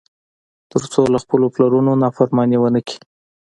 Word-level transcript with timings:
تر 0.71 0.83
څو 0.91 1.01
له 1.13 1.17
خپلو 1.23 1.45
پلرونو 1.55 1.91
نافرماني 2.03 2.57
ونه 2.59 2.81
کړي. 2.87 2.97